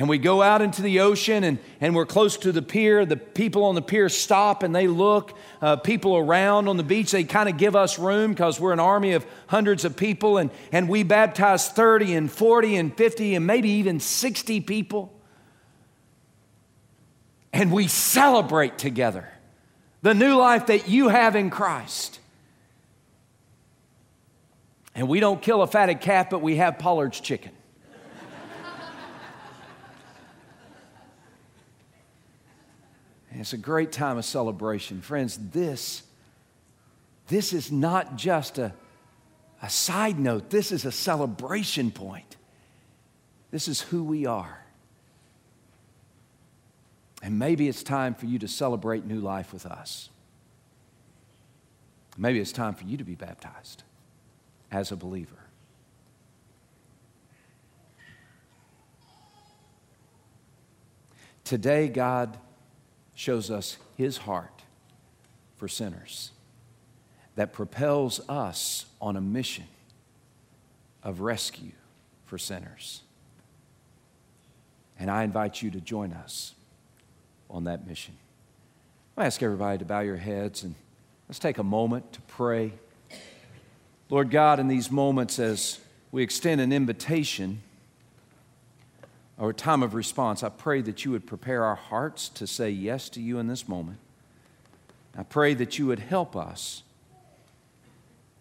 [0.00, 3.04] And we go out into the ocean and, and we're close to the pier.
[3.04, 5.36] The people on the pier stop and they look.
[5.60, 8.80] Uh, people around on the beach, they kind of give us room because we're an
[8.80, 10.38] army of hundreds of people.
[10.38, 15.12] And, and we baptize 30 and 40 and 50 and maybe even 60 people.
[17.52, 19.28] And we celebrate together
[20.00, 22.19] the new life that you have in Christ.
[25.00, 27.52] And we don't kill a fatted calf, but we have Pollard's chicken.
[33.32, 35.00] It's a great time of celebration.
[35.00, 36.02] Friends, this,
[37.28, 38.74] this is not just a,
[39.62, 42.36] a side note, this is a celebration point.
[43.50, 44.66] This is who we are.
[47.22, 50.10] And maybe it's time for you to celebrate new life with us.
[52.18, 53.84] Maybe it's time for you to be baptized
[54.70, 55.36] as a believer.
[61.44, 62.36] Today, God
[63.14, 64.62] shows us his heart
[65.56, 66.30] for sinners
[67.34, 69.66] that propels us on a mission
[71.02, 71.72] of rescue
[72.26, 73.02] for sinners.
[74.98, 76.54] And I invite you to join us
[77.48, 78.14] on that mission.
[79.16, 80.74] I ask everybody to bow your heads and
[81.28, 82.72] let's take a moment to pray.
[84.10, 85.78] Lord God, in these moments as
[86.10, 87.62] we extend an invitation,
[89.38, 92.70] or a time of response, I pray that you would prepare our hearts to say
[92.70, 93.98] yes to you in this moment.
[95.16, 96.82] I pray that you would help us,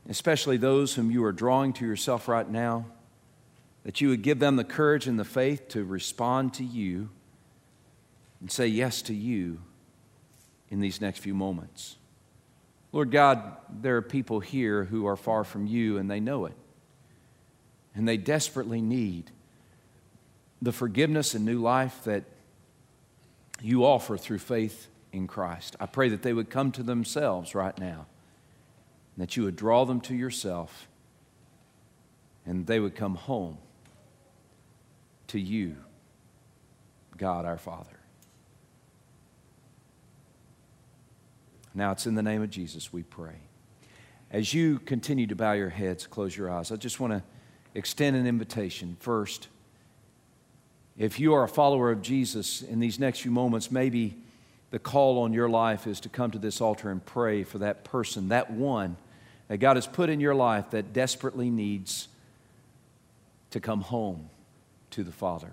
[0.09, 2.85] especially those whom you are drawing to yourself right now,
[3.83, 7.09] that you would give them the courage and the faith to respond to you
[8.41, 9.61] and say yes to you
[10.69, 11.95] in these next few moments.
[12.91, 16.55] Lord God, there are people here who are far from you and they know it.
[17.95, 19.31] And they desperately need
[20.61, 22.23] the forgiveness and new life that
[23.61, 25.75] you offer through faith in Christ.
[25.79, 28.05] I pray that they would come to themselves right now,
[29.15, 30.87] and that you would draw them to yourself,
[32.45, 33.57] and they would come home
[35.27, 35.75] to you,
[37.17, 37.98] God our Father.
[41.73, 43.35] Now it's in the name of Jesus we pray.
[44.31, 47.23] As you continue to bow your heads, close your eyes, I just want to
[47.73, 48.97] extend an invitation.
[48.99, 49.47] First,
[50.97, 54.17] if you are a follower of Jesus in these next few moments, maybe
[54.71, 57.83] the call on your life is to come to this altar and pray for that
[57.83, 58.97] person, that one
[59.47, 62.07] that God has put in your life that desperately needs
[63.51, 64.29] to come home
[64.91, 65.51] to the Father.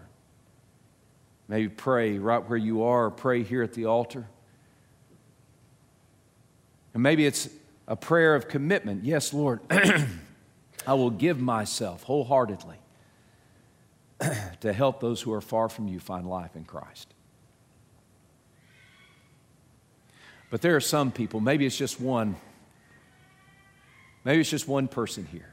[1.48, 4.26] Maybe pray right where you are, pray here at the altar.
[6.97, 7.51] And maybe it's
[7.86, 9.05] a prayer of commitment.
[9.05, 9.61] Yes, Lord,
[10.86, 12.76] I will give myself wholeheartedly
[14.61, 17.12] to help those who are far from you find life in Christ.
[20.49, 22.36] But there are some people, maybe it's just one,
[24.24, 25.53] maybe it's just one person here.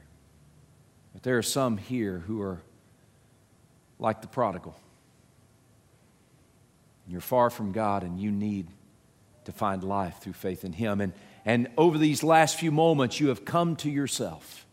[1.12, 2.62] But there are some here who are
[4.00, 4.80] like the prodigal.
[7.06, 8.68] You're far from God and you need
[9.44, 11.02] to find life through faith in Him.
[11.02, 11.12] And,
[11.46, 14.66] and over these last few moments, you have come to yourself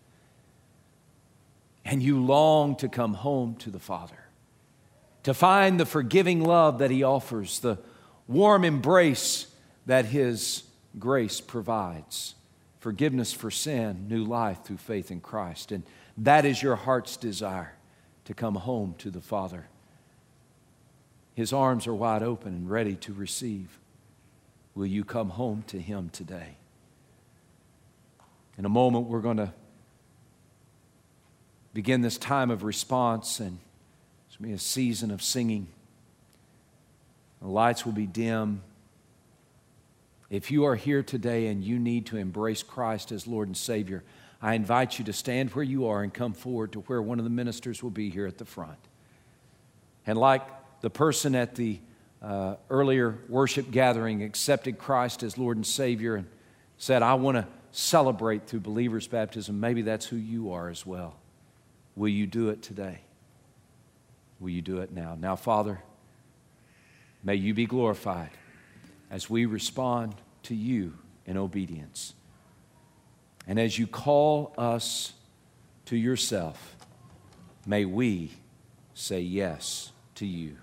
[1.84, 4.24] and you long to come home to the Father,
[5.24, 7.78] to find the forgiving love that He offers, the
[8.28, 9.46] warm embrace
[9.86, 10.62] that His
[10.98, 12.34] grace provides,
[12.78, 15.72] forgiveness for sin, new life through faith in Christ.
[15.72, 15.82] And
[16.18, 17.74] that is your heart's desire
[18.26, 19.66] to come home to the Father.
[21.34, 23.78] His arms are wide open and ready to receive.
[24.74, 26.58] Will you come home to Him today?
[28.60, 29.54] In a moment, we're going to
[31.72, 33.58] begin this time of response, and
[34.26, 35.66] it's going to be a season of singing.
[37.40, 38.60] The lights will be dim.
[40.28, 44.04] If you are here today and you need to embrace Christ as Lord and Savior,
[44.42, 47.24] I invite you to stand where you are and come forward to where one of
[47.24, 48.76] the ministers will be here at the front.
[50.06, 50.42] And like
[50.82, 51.78] the person at the
[52.20, 56.26] uh, earlier worship gathering accepted Christ as Lord and Savior and
[56.76, 61.14] said, I want to celebrate through believers' baptism, maybe that's who you are as well.
[61.96, 63.00] Will you do it today?
[64.38, 65.16] Will you do it now?
[65.18, 65.80] Now, Father,
[67.22, 68.30] may you be glorified
[69.10, 70.14] as we respond
[70.44, 70.94] to you
[71.26, 72.14] in obedience.
[73.46, 75.12] And as you call us
[75.86, 76.76] to yourself,
[77.66, 78.32] may we
[78.94, 80.56] say yes to you.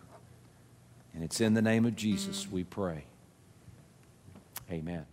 [1.13, 3.05] And it's in the name of Jesus we pray.
[4.71, 5.05] Amen.